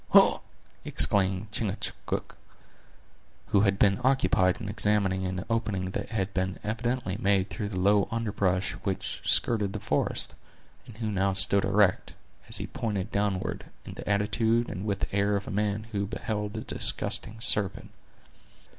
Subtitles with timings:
[0.13, 0.39] "Hugh!"
[0.83, 2.35] exclaimed Chingachgook,
[3.49, 7.79] who had been occupied in examining an opening that had been evidently made through the
[7.79, 10.33] low underbrush which skirted the forest;
[10.87, 12.15] and who now stood erect,
[12.49, 16.07] as he pointed downward, in the attitude and with the air of a man who
[16.07, 17.91] beheld a disgusting serpent.